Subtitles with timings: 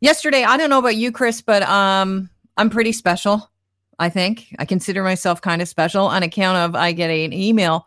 [0.00, 3.50] Yesterday, I don't know about you, Chris, but um, I'm pretty special.
[3.98, 7.86] I think I consider myself kind of special on account of I get an email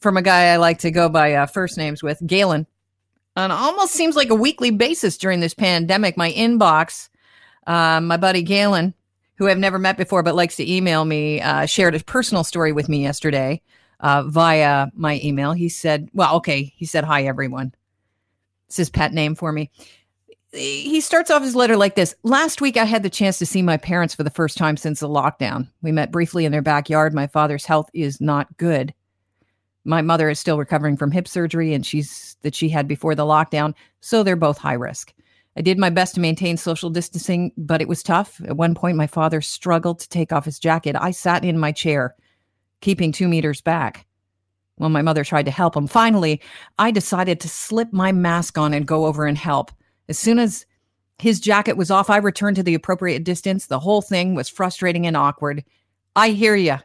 [0.00, 2.66] from a guy I like to go by uh, first names with, Galen.
[3.36, 6.18] On almost seems like a weekly basis during this pandemic.
[6.18, 7.08] My inbox,
[7.66, 8.92] uh, my buddy Galen,
[9.36, 12.72] who I've never met before but likes to email me, uh, shared a personal story
[12.72, 13.62] with me yesterday
[14.00, 15.52] uh, via my email.
[15.52, 17.74] He said, "Well, okay," he said, "Hi, everyone."
[18.66, 19.70] It's his pet name for me
[20.54, 23.62] he starts off his letter like this Last week, I had the chance to see
[23.62, 25.68] my parents for the first time since the lockdown.
[25.82, 27.14] We met briefly in their backyard.
[27.14, 28.94] My father's health is not good.
[29.84, 33.24] My mother is still recovering from hip surgery and she's that she had before the
[33.24, 35.12] lockdown, so they're both high risk.
[35.56, 38.40] I did my best to maintain social distancing, but it was tough.
[38.46, 40.96] At one point, my father struggled to take off his jacket.
[40.98, 42.14] I sat in my chair,
[42.80, 44.06] keeping two meters back.
[44.78, 45.86] Well, my mother tried to help him.
[45.86, 46.40] Finally,
[46.78, 49.70] I decided to slip my mask on and go over and help.
[50.08, 50.66] As soon as
[51.18, 53.66] his jacket was off, I returned to the appropriate distance.
[53.66, 55.64] The whole thing was frustrating and awkward.
[56.16, 56.76] I hear you.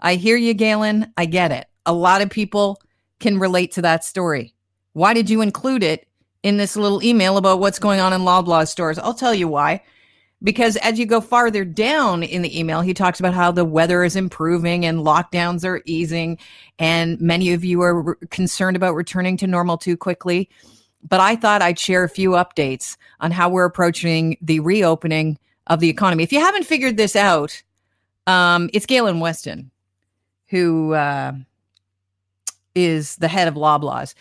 [0.00, 1.12] I hear you, Galen.
[1.16, 1.66] I get it.
[1.84, 2.80] A lot of people
[3.20, 4.54] can relate to that story.
[4.92, 6.08] Why did you include it
[6.42, 8.98] in this little email about what's going on in Loblaw stores?
[8.98, 9.82] I'll tell you why.
[10.42, 14.04] Because as you go farther down in the email, he talks about how the weather
[14.04, 16.38] is improving and lockdowns are easing,
[16.78, 20.50] and many of you are re- concerned about returning to normal too quickly
[21.08, 25.80] but I thought I'd share a few updates on how we're approaching the reopening of
[25.80, 26.22] the economy.
[26.22, 27.62] If you haven't figured this out,
[28.26, 29.70] um, it's Galen Weston,
[30.48, 31.32] who uh,
[32.74, 34.14] is the head of Loblaws.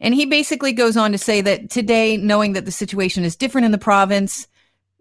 [0.00, 3.64] And he basically goes on to say that today, knowing that the situation is different
[3.64, 4.46] in the province,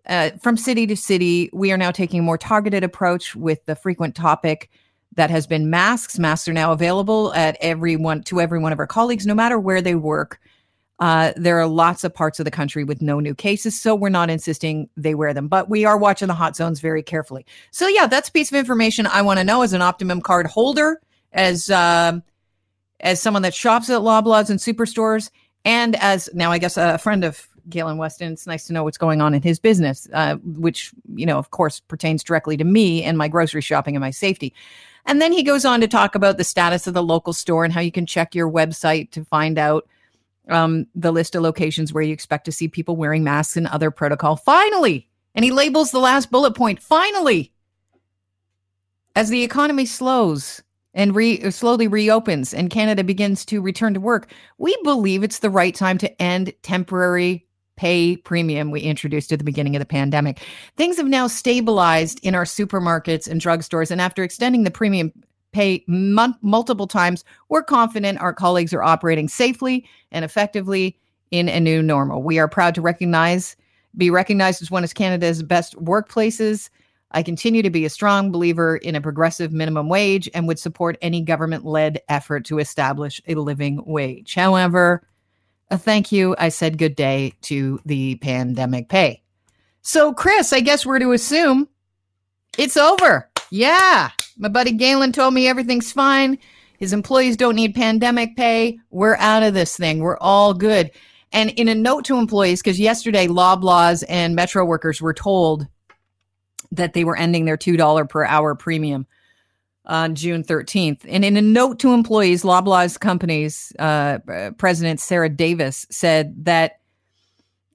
[0.07, 3.75] uh, from city to city, we are now taking a more targeted approach with the
[3.75, 4.69] frequent topic
[5.15, 6.17] that has been masks.
[6.17, 9.81] Masks are now available at everyone to every one of our colleagues, no matter where
[9.81, 10.39] they work.
[10.99, 14.09] Uh, there are lots of parts of the country with no new cases, so we're
[14.09, 17.45] not insisting they wear them, but we are watching the hot zones very carefully.
[17.71, 20.47] So, yeah, that's a piece of information I want to know as an Optimum card
[20.47, 20.99] holder,
[21.33, 22.19] as uh,
[22.99, 25.29] as someone that shops at Loblaws and superstores,
[25.63, 28.33] and as now I guess a friend of Galen Weston.
[28.33, 31.51] It's nice to know what's going on in his business, uh, which you know, of
[31.51, 34.53] course, pertains directly to me and my grocery shopping and my safety.
[35.05, 37.73] And then he goes on to talk about the status of the local store and
[37.73, 39.87] how you can check your website to find out
[40.49, 43.91] um, the list of locations where you expect to see people wearing masks and other
[43.91, 44.35] protocol.
[44.35, 46.81] Finally, and he labels the last bullet point.
[46.81, 47.51] Finally,
[49.15, 50.61] as the economy slows
[50.93, 55.49] and re- slowly reopens and Canada begins to return to work, we believe it's the
[55.49, 57.47] right time to end temporary
[57.77, 60.39] pay premium we introduced at the beginning of the pandemic.
[60.75, 65.13] Things have now stabilized in our supermarkets and drugstores, and after extending the premium
[65.57, 70.95] pay multiple times, we're confident our colleagues are operating safely and effectively
[71.31, 72.21] in a new normal.
[72.21, 73.55] We are proud to recognize,
[73.95, 76.69] be recognized as one of Canada's best workplaces.
[77.11, 80.95] I continue to be a strong believer in a progressive minimum wage and would support
[81.01, 84.35] any government led effort to establish a living wage.
[84.35, 85.07] However,
[85.71, 86.35] a thank you.
[86.37, 89.23] I said good day to the pandemic pay.
[89.81, 91.67] So, Chris, I guess we're to assume
[92.59, 93.27] it's over.
[93.49, 94.11] Yeah.
[94.37, 96.37] My buddy Galen told me everything's fine.
[96.77, 98.79] His employees don't need pandemic pay.
[98.91, 99.99] We're out of this thing.
[99.99, 100.91] We're all good.
[101.31, 105.67] And in a note to employees, because yesterday Loblaws and Metro workers were told
[106.71, 109.07] that they were ending their $2 per hour premium
[109.85, 110.99] on June 13th.
[111.07, 114.19] And in a note to employees, Loblaws companies uh,
[114.57, 116.79] president Sarah Davis said that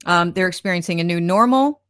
[0.05, 1.81] um, they're experiencing a new normal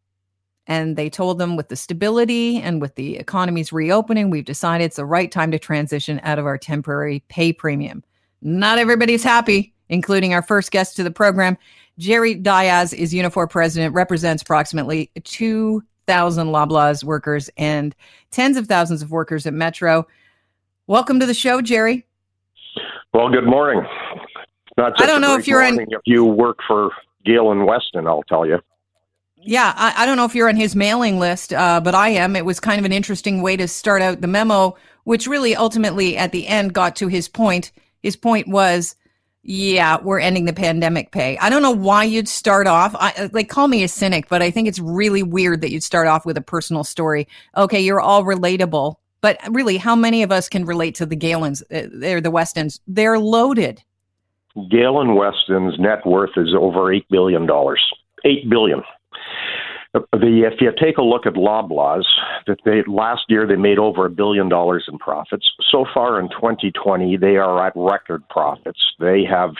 [0.68, 4.96] and they told them with the stability and with the economy's reopening, we've decided it's
[4.96, 8.04] the right time to transition out of our temporary pay premium.
[8.42, 11.58] Not everybody's happy, including our first guest to the program.
[11.98, 17.96] Jerry Dias is Unifor president, represents approximately 2,000 Loblaws workers and
[18.32, 20.08] tens of thousands of workers at Metro.
[20.88, 22.06] Welcome to the show, Jerry.
[23.14, 23.86] Well, good morning.
[24.78, 25.80] Not I don't know if you're in.
[25.80, 26.90] If you work for
[27.26, 28.60] Galen Weston, I'll tell you.
[29.46, 32.36] Yeah, I, I, don't know if you're on his mailing list, uh, but I am.
[32.36, 36.18] It was kind of an interesting way to start out the memo, which really ultimately
[36.18, 37.72] at the end got to his point.
[38.02, 38.96] His point was,
[39.44, 41.38] yeah, we're ending the pandemic pay.
[41.40, 42.96] I don't know why you'd start off.
[42.98, 46.08] I, like, call me a cynic, but I think it's really weird that you'd start
[46.08, 47.28] off with a personal story.
[47.58, 51.62] Okay, you're all relatable, but really, how many of us can relate to the Galens?
[51.64, 52.80] Uh, they're the Westons.
[52.88, 53.84] They're loaded.
[54.70, 57.82] Galen Weston's net worth is over eight billion dollars.
[58.24, 58.82] Eight billion.
[59.94, 62.06] The, if you take a look at Loblaws,
[62.48, 65.50] that they last year they made over a billion dollars in profits.
[65.70, 68.80] So far in 2020, they are at record profits.
[69.00, 69.54] They have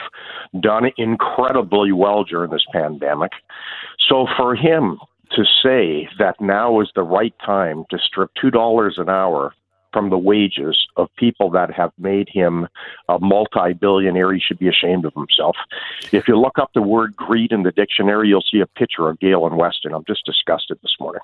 [0.60, 3.30] done incredibly well during this pandemic.
[4.08, 4.98] So for him
[5.32, 9.54] to say that now is the right time to strip $2 an hour
[9.94, 12.68] from the wages of people that have made him
[13.08, 14.34] a multi billionaire.
[14.34, 15.56] He should be ashamed of himself.
[16.12, 19.20] If you look up the word greed in the dictionary, you'll see a picture of
[19.20, 19.94] Galen Weston.
[19.94, 21.22] I'm just disgusted this morning.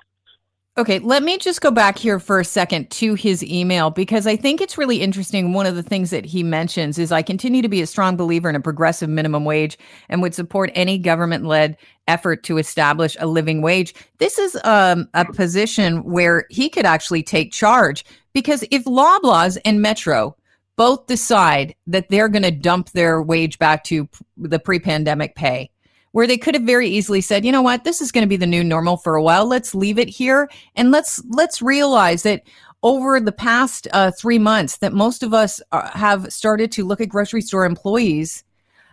[0.80, 4.34] Okay, let me just go back here for a second to his email because I
[4.34, 5.52] think it's really interesting.
[5.52, 8.48] One of the things that he mentions is I continue to be a strong believer
[8.48, 9.76] in a progressive minimum wage
[10.08, 11.76] and would support any government led
[12.08, 13.92] effort to establish a living wage.
[14.16, 18.02] This is um, a position where he could actually take charge
[18.32, 20.34] because if Loblaws and Metro
[20.76, 25.68] both decide that they're going to dump their wage back to the pre pandemic pay,
[26.12, 28.36] where they could have very easily said, you know what, this is going to be
[28.36, 29.46] the new normal for a while.
[29.46, 32.42] Let's leave it here and let's let's realize that
[32.82, 36.84] over the past uh, three months that most of us are, uh, have started to
[36.84, 38.42] look at grocery store employees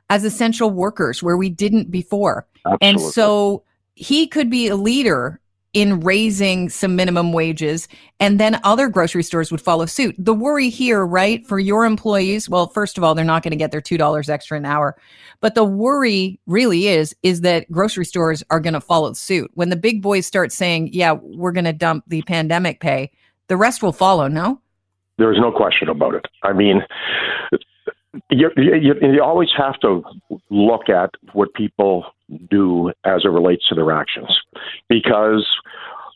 [0.09, 2.45] as essential workers where we didn't before.
[2.65, 2.87] Absolutely.
[2.87, 3.63] And so
[3.95, 5.39] he could be a leader
[5.77, 7.87] in raising some minimum wages
[8.19, 10.15] and then other grocery stores would follow suit.
[10.17, 13.57] The worry here, right, for your employees, well, first of all, they're not going to
[13.57, 14.97] get their $2 extra an hour.
[15.39, 19.51] But the worry really is is that grocery stores are going to follow suit.
[19.53, 23.11] When the big boys start saying, "Yeah, we're going to dump the pandemic pay,"
[23.47, 24.59] the rest will follow, no?
[25.19, 26.25] There's no question about it.
[26.41, 26.81] I mean,
[28.31, 30.03] you, you, you always have to
[30.49, 32.03] look at what people
[32.49, 34.29] do as it relates to their actions
[34.89, 35.45] because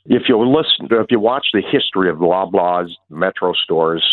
[0.05, 4.03] if you listen, if you watch the history of Loblaws, Metro stores,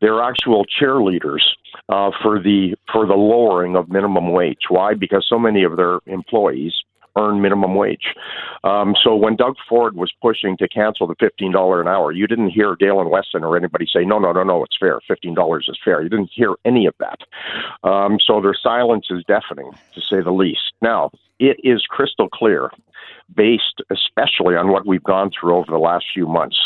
[0.00, 1.42] they're actual cheerleaders
[1.88, 4.68] uh, for the for the lowering of minimum wage.
[4.68, 4.94] Why?
[4.94, 6.74] Because so many of their employees
[7.16, 8.14] earn minimum wage.
[8.64, 12.26] Um, so when Doug Ford was pushing to cancel the fifteen dollar an hour, you
[12.26, 15.00] didn't hear Galen Weston or anybody say, "No, no, no, no, it's fair.
[15.06, 17.20] Fifteen dollars is fair." You didn't hear any of that.
[17.88, 20.72] Um, so their silence is deafening, to say the least.
[20.82, 22.70] Now it is crystal clear,
[23.34, 26.58] based especially on what we've gone through over the last few months,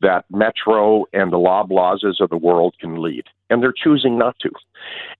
[0.00, 3.24] that Metro and the Loblawses of the world can lead.
[3.50, 4.50] And they're choosing not to.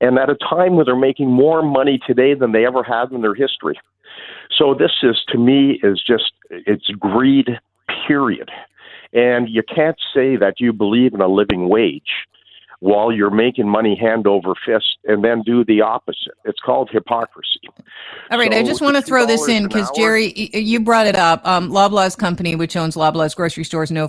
[0.01, 3.23] And at a time where they're making more money today than they ever have in
[3.23, 3.79] their history.
[4.57, 7.59] So this is, to me, is just, it's greed,
[8.07, 8.51] period.
[9.13, 12.27] And you can't say that you believe in a living wage
[12.87, 16.35] while you're making money hand over fist and then do the opposite.
[16.45, 17.59] It's called hypocrisy.
[18.31, 21.17] All right, so I just want to throw this in because Jerry, you brought it
[21.17, 21.45] up.
[21.45, 24.07] Um, Loblaws Company, which owns Loblaws grocery stores, No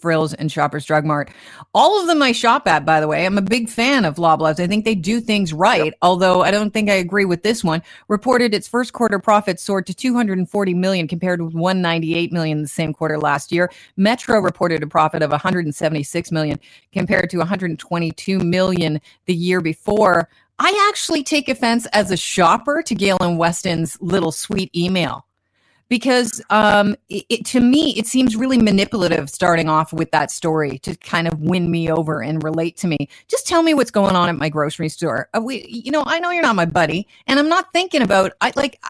[0.00, 1.30] Frills and Shoppers Drug Mart.
[1.74, 3.24] All of them I shop at, by the way.
[3.26, 4.60] I'm a big fan of Loblaws.
[4.60, 5.94] I think they do things right, yep.
[6.02, 7.82] although I don't think I agree with this one.
[8.08, 12.92] Reported its first quarter profits soared to 240 million compared with 198 million the same
[12.92, 13.70] quarter last year.
[13.96, 16.58] Metro reported a profit of 176 million
[16.92, 20.28] compared to 122 million the year before.
[20.60, 25.27] I actually take offense as a shopper to Galen Weston's little sweet email
[25.88, 30.78] because um, it, it, to me it seems really manipulative starting off with that story
[30.80, 33.08] to kind of win me over and relate to me.
[33.28, 35.28] Just tell me what's going on at my grocery store.
[35.34, 38.32] Uh, we, you know i know you're not my buddy and i'm not thinking about
[38.40, 38.80] i like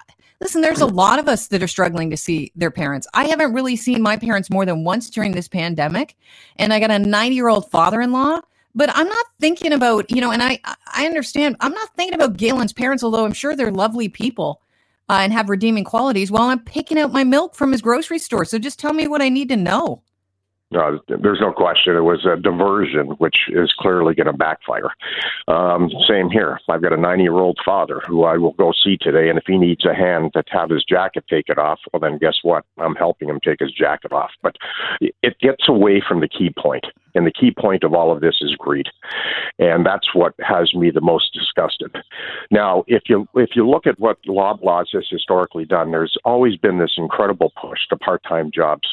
[0.40, 3.06] listen there's a lot of us that are struggling to see their parents.
[3.14, 6.16] I haven't really seen my parents more than once during this pandemic
[6.56, 8.40] and i got a 90 year old father-in-law
[8.74, 10.60] but I'm not thinking about, you know, and I
[10.94, 14.60] I understand I'm not thinking about Galen's parents, although I'm sure they're lovely people
[15.08, 18.44] uh, and have redeeming qualities while I'm picking out my milk from his grocery store.
[18.44, 20.02] So just tell me what I need to know.
[20.70, 21.96] No, there's no question.
[21.96, 24.90] It was a diversion, which is clearly going to backfire.
[25.46, 26.60] Um, same here.
[26.68, 29.44] I've got a 90 year old father who I will go see today, and if
[29.46, 32.64] he needs a hand to have his jacket taken off, well, then guess what?
[32.76, 34.30] I'm helping him take his jacket off.
[34.42, 34.56] But
[35.00, 36.84] it gets away from the key point.
[37.18, 38.86] And the key point of all of this is greed,
[39.58, 41.92] and that's what has me the most disgusted.
[42.52, 46.78] Now, if you if you look at what Loblaws has historically done, there's always been
[46.78, 48.86] this incredible push to part-time jobs.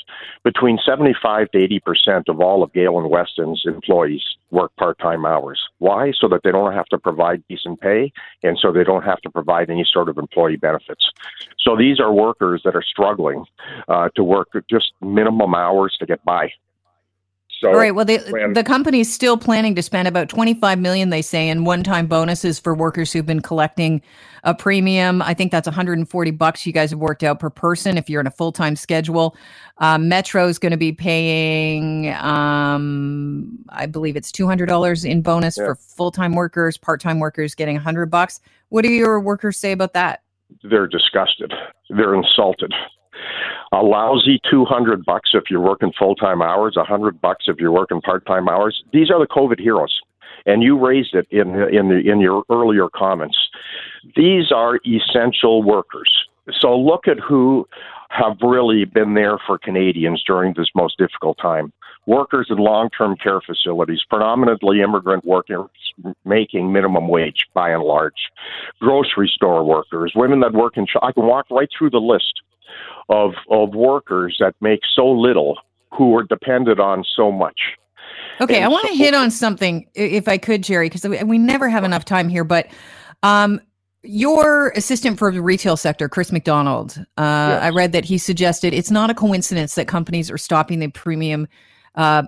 [0.43, 5.61] Between 75 to 80 percent of all of Galen Weston's employees work part-time hours.
[5.77, 6.11] Why?
[6.19, 9.29] So that they don't have to provide decent pay, and so they don't have to
[9.29, 11.11] provide any sort of employee benefits.
[11.59, 13.45] So these are workers that are struggling
[13.87, 16.49] uh, to work just minimum hours to get by.
[17.59, 17.95] So, All right.
[17.95, 21.63] Well, they, when, the company's still planning to spend about 25 million, they say, in
[21.63, 24.01] one-time bonuses for workers who've been collecting
[24.43, 25.21] a premium.
[25.21, 28.27] I think that's 140 bucks you guys have worked out per person if you're in
[28.27, 29.37] a full-time schedule.
[29.77, 35.65] Um, Metro is going to be paying, um, I believe it's $200 in bonus yeah.
[35.65, 36.77] for full-time workers.
[36.77, 38.41] Part-time workers getting 100 bucks.
[38.69, 40.23] What do your workers say about that?
[40.61, 41.53] They're disgusted.
[41.89, 42.73] They're insulted
[43.71, 48.47] a lousy 200 bucks if you're working full-time hours, 100 bucks if you're working part-time
[48.47, 48.83] hours.
[48.93, 49.99] These are the COVID heroes.
[50.45, 53.37] And you raised it in in the, in your earlier comments.
[54.15, 56.11] These are essential workers.
[56.59, 57.67] So look at who
[58.09, 61.73] have really been there for Canadians during this most difficult time.
[62.05, 65.69] Workers in long term care facilities, predominantly immigrant workers
[66.23, 68.29] making minimum wage by and large,
[68.79, 72.41] grocery store workers, women that work in, I can walk right through the list
[73.09, 75.57] of, of workers that make so little
[75.93, 77.59] who are dependent on so much.
[78.41, 81.37] Okay, and I want to so- hit on something, if I could, Jerry, because we
[81.37, 82.43] never have enough time here.
[82.43, 82.67] But
[83.23, 83.61] um,
[84.03, 87.63] your assistant for the retail sector, Chris McDonald, uh, yes.
[87.63, 91.47] I read that he suggested it's not a coincidence that companies are stopping the premium
[91.95, 92.23] uh,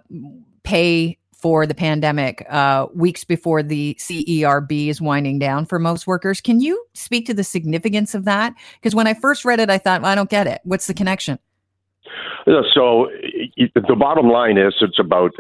[0.64, 6.42] pay for the pandemic uh, weeks before the CERB is winding down for most workers.
[6.42, 8.54] Can you speak to the significance of that?
[8.82, 10.62] Because when I first read it, I thought, well, I don't get it.
[10.64, 11.38] What's the connection?
[12.74, 13.10] So
[13.58, 15.32] the bottom line is it's about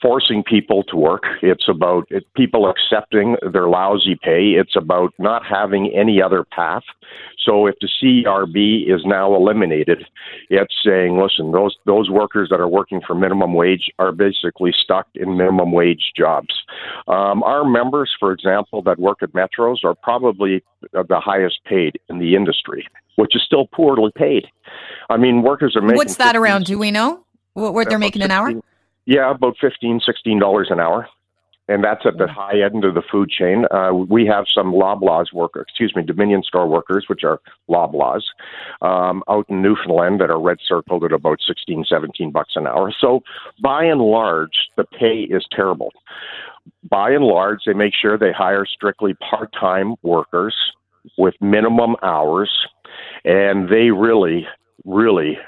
[0.00, 1.24] forcing people to work.
[1.42, 4.52] It's about it, people accepting their lousy pay.
[4.52, 6.84] It's about not having any other path.
[7.44, 10.04] So if the CERB is now eliminated,
[10.50, 15.06] it's saying, listen, those those workers that are working for minimum wage are basically stuck
[15.14, 16.54] in minimum wage jobs.
[17.06, 20.62] Um, our members, for example, that work at metros are probably
[20.92, 22.86] the highest paid in the industry,
[23.16, 24.46] which is still poorly paid.
[25.10, 25.96] I mean, workers are making.
[25.96, 26.66] What's that around?
[26.66, 27.24] Do we know
[27.54, 28.62] what, what they're making 16, an hour?
[29.08, 31.08] Yeah, about fifteen, sixteen dollars an hour,
[31.66, 33.64] and that's at the high end of the food chain.
[33.70, 38.20] Uh, we have some Loblaws workers, excuse me, Dominion store workers, which are Loblaws,
[38.82, 42.92] um, out in Newfoundland that are red circled at about 16, 17 bucks an hour.
[43.00, 43.22] So
[43.62, 45.90] by and large, the pay is terrible.
[46.90, 50.54] By and large, they make sure they hire strictly part-time workers
[51.16, 52.50] with minimum hours,
[53.24, 54.46] and they really,
[54.84, 55.38] really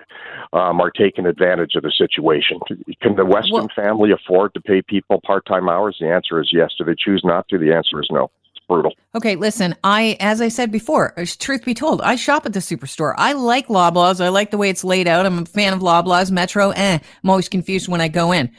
[0.52, 2.58] um, are taking advantage of the situation.
[3.00, 5.96] Can the Weston well, family afford to pay people part time hours?
[6.00, 6.70] The answer is yes.
[6.78, 7.58] Do they choose not to?
[7.58, 8.30] The answer is no.
[8.54, 8.94] It's brutal.
[9.14, 12.60] Okay, listen, I, as I said before, uh, truth be told, I shop at the
[12.60, 13.14] superstore.
[13.16, 14.20] I like Loblaws.
[14.20, 15.26] I like the way it's laid out.
[15.26, 16.30] I'm a fan of Loblaws.
[16.30, 18.50] Metro, eh, I'm always confused when I go in.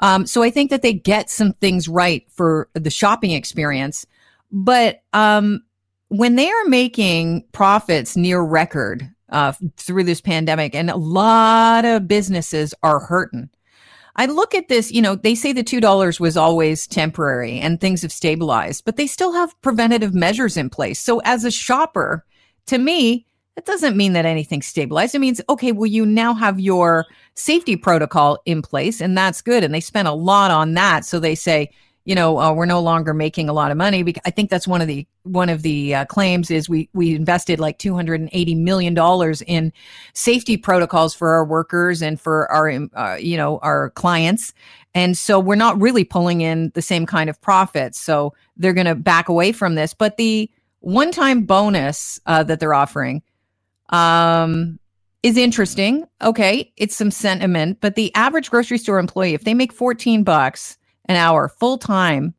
[0.00, 4.06] Um, so I think that they get some things right for the shopping experience.
[4.52, 5.62] But um,
[6.08, 12.08] when they are making profits near record, uh, through this pandemic, and a lot of
[12.08, 13.50] businesses are hurting.
[14.16, 18.00] I look at this, you know, they say the $2 was always temporary and things
[18.00, 20.98] have stabilized, but they still have preventative measures in place.
[20.98, 22.24] So as a shopper,
[22.66, 25.14] to me, that doesn't mean that anything's stabilized.
[25.14, 29.64] It means, okay, well, you now have your safety protocol in place, and that's good.
[29.64, 31.04] And they spent a lot on that.
[31.04, 31.70] So they say,
[32.06, 34.04] you know, uh, we're no longer making a lot of money.
[34.04, 37.16] Because I think that's one of the one of the uh, claims is we we
[37.16, 39.72] invested like 280 million dollars in
[40.14, 44.54] safety protocols for our workers and for our uh, you know our clients,
[44.94, 48.00] and so we're not really pulling in the same kind of profits.
[48.00, 49.92] So they're going to back away from this.
[49.92, 50.48] But the
[50.78, 53.22] one time bonus uh, that they're offering.
[53.90, 54.78] Um,
[55.22, 56.04] is interesting.
[56.22, 60.78] Okay, it's some sentiment, but the average grocery store employee, if they make 14 bucks,
[61.06, 62.34] an hour full time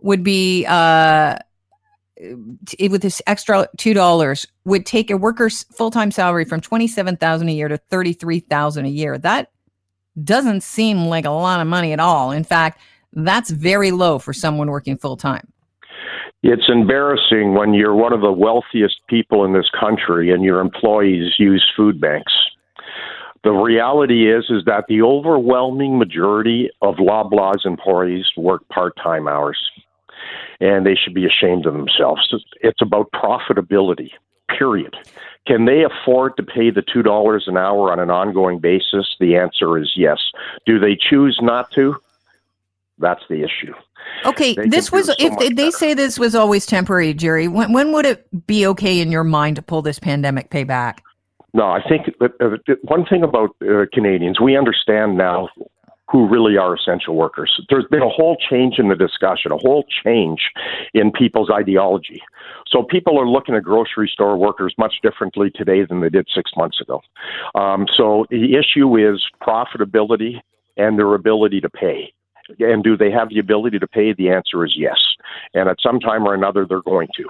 [0.00, 1.36] would be uh
[2.90, 7.16] with this extra two dollars would take a worker's full time salary from twenty seven
[7.16, 9.18] thousand a year to thirty three thousand a year.
[9.18, 9.50] That
[10.22, 12.30] doesn't seem like a lot of money at all.
[12.30, 12.80] In fact,
[13.12, 15.46] that's very low for someone working full time.
[16.42, 21.34] It's embarrassing when you're one of the wealthiest people in this country and your employees
[21.38, 22.32] use food banks.
[23.42, 29.58] The reality is is that the overwhelming majority of Loblaws employees work part-time hours,
[30.60, 32.34] and they should be ashamed of themselves.
[32.60, 34.10] It's about profitability.
[34.58, 34.94] Period.
[35.46, 39.16] Can they afford to pay the two dollars an hour on an ongoing basis?
[39.20, 40.18] The answer is yes.
[40.66, 41.96] Do they choose not to?
[42.98, 43.72] That's the issue.
[44.26, 47.48] Okay, they this was so if they, they say this was always temporary, Jerry.
[47.48, 51.02] When when would it be okay in your mind to pull this pandemic pay back?
[51.52, 55.48] No, I think that uh, one thing about uh, Canadians, we understand now
[56.10, 57.60] who really are essential workers.
[57.68, 60.40] There's been a whole change in the discussion, a whole change
[60.92, 62.20] in people's ideology.
[62.66, 66.50] So people are looking at grocery store workers much differently today than they did six
[66.56, 67.00] months ago.
[67.54, 70.40] Um, so the issue is profitability
[70.76, 72.12] and their ability to pay.
[72.58, 74.12] And do they have the ability to pay?
[74.12, 74.98] The answer is yes.
[75.54, 77.24] And at some time or another, they're going to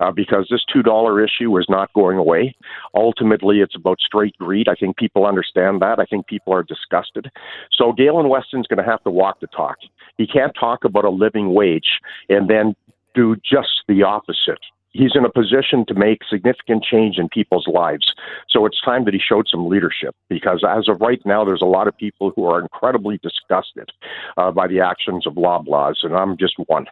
[0.00, 2.54] uh, because this $2 issue is not going away.
[2.94, 4.68] Ultimately, it's about straight greed.
[4.68, 5.98] I think people understand that.
[5.98, 7.30] I think people are disgusted.
[7.72, 9.76] So Galen Weston's going to have to walk the talk.
[10.16, 12.74] He can't talk about a living wage and then
[13.14, 14.60] do just the opposite
[14.92, 18.12] he's in a position to make significant change in people's lives.
[18.48, 21.66] So it's time that he showed some leadership because as of right now, there's a
[21.66, 23.90] lot of people who are incredibly disgusted
[24.36, 26.86] uh, by the actions of Loblaws, and I'm just one.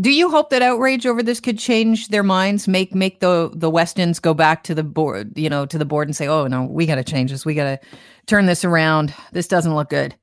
[0.00, 3.68] Do you hope that outrage over this could change their minds, make make the the
[3.68, 6.64] Westons go back to the board, you know, to the board and say, "Oh no,
[6.64, 7.44] we got to change this.
[7.44, 7.80] We got to
[8.26, 9.12] turn this around.
[9.32, 10.14] This doesn't look good."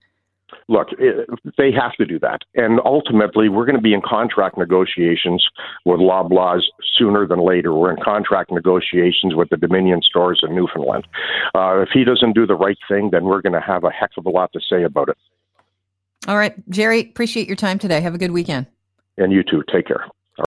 [0.69, 1.25] look, eh,
[1.57, 2.41] they have to do that.
[2.55, 5.45] And ultimately, we're going to be in contract negotiations
[5.85, 6.61] with Loblaws
[6.97, 7.73] sooner than later.
[7.73, 11.07] We're in contract negotiations with the Dominion stores in Newfoundland.
[11.55, 14.11] Uh, if he doesn't do the right thing, then we're going to have a heck
[14.17, 15.17] of a lot to say about it.
[16.27, 18.01] All right, Jerry, appreciate your time today.
[18.01, 18.67] Have a good weekend.
[19.19, 19.63] And you too.
[19.71, 20.05] Take care.